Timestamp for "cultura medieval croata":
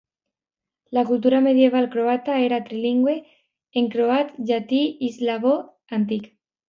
1.09-2.39